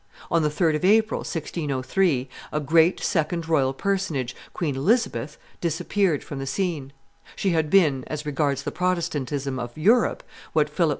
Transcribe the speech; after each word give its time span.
On 0.31 0.41
the 0.41 0.49
3d 0.49 0.75
of 0.77 0.83
April, 0.83 1.19
1603, 1.19 2.27
a 2.51 2.91
second 3.01 3.41
great 3.41 3.47
royal 3.47 3.71
personage, 3.71 4.35
Queen 4.51 4.75
Elizabeth, 4.75 5.37
disappeared 5.61 6.23
from 6.23 6.39
the 6.39 6.47
scene. 6.47 6.91
She 7.35 7.51
had 7.51 7.69
been, 7.69 8.03
as 8.07 8.25
regards 8.25 8.63
the 8.63 8.71
Protestantism 8.71 9.59
of 9.59 9.77
Europe, 9.77 10.23
what 10.53 10.71
Philip 10.71 10.89
II. 10.89 10.89